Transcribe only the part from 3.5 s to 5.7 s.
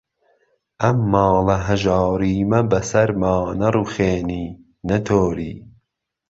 نهڕووخێنی، نهتۆری